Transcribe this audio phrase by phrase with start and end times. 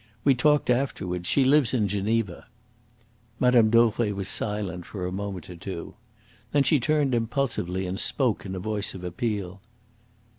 [0.23, 1.29] We talked afterwards.
[1.29, 2.47] She lives in Geneva."
[3.39, 3.69] Mme.
[3.69, 5.93] Dauvray was silent for a moment or two.
[6.53, 9.61] Then she turned impulsively and spoke in a voice of appeal.